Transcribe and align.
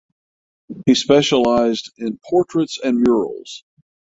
He 0.87 0.95
specialized 0.95 1.91
in 1.99 2.17
portraits 2.27 2.79
and 2.83 2.99
murals. 3.01 3.63